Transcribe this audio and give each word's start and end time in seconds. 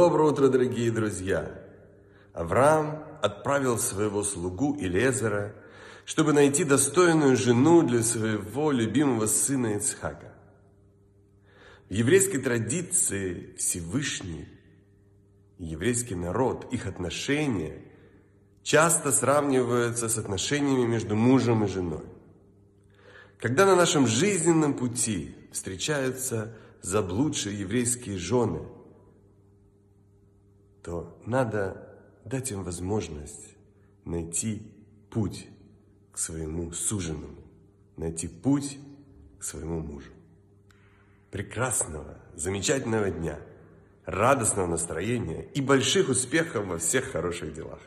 Доброе 0.00 0.30
утро, 0.30 0.46
дорогие 0.46 0.92
друзья! 0.92 1.60
Авраам 2.32 3.04
отправил 3.20 3.78
своего 3.78 4.22
слугу 4.22 4.76
Илезера, 4.78 5.56
чтобы 6.04 6.32
найти 6.32 6.62
достойную 6.62 7.36
жену 7.36 7.82
для 7.82 8.04
своего 8.04 8.70
любимого 8.70 9.26
сына 9.26 9.74
Ицхака. 9.74 10.32
В 11.90 11.92
еврейской 11.92 12.38
традиции 12.38 13.56
Всевышний, 13.58 14.46
еврейский 15.58 16.14
народ, 16.14 16.72
их 16.72 16.86
отношения 16.86 17.82
часто 18.62 19.10
сравниваются 19.10 20.08
с 20.08 20.16
отношениями 20.16 20.86
между 20.86 21.16
мужем 21.16 21.64
и 21.64 21.66
женой. 21.66 22.06
Когда 23.40 23.66
на 23.66 23.74
нашем 23.74 24.06
жизненном 24.06 24.74
пути 24.74 25.34
встречаются 25.50 26.54
заблудшие 26.82 27.58
еврейские 27.58 28.16
жены– 28.16 28.60
то 30.82 31.20
надо 31.26 31.96
дать 32.24 32.50
им 32.50 32.62
возможность 32.62 33.54
найти 34.04 34.62
путь 35.10 35.48
к 36.12 36.18
своему 36.18 36.72
суженому, 36.72 37.42
найти 37.96 38.28
путь 38.28 38.78
к 39.38 39.44
своему 39.44 39.80
мужу. 39.80 40.10
Прекрасного, 41.30 42.18
замечательного 42.34 43.10
дня, 43.10 43.38
радостного 44.04 44.66
настроения 44.66 45.42
и 45.54 45.60
больших 45.60 46.08
успехов 46.08 46.66
во 46.66 46.78
всех 46.78 47.12
хороших 47.12 47.54
делах. 47.54 47.80